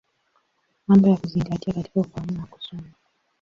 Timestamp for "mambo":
0.87-1.07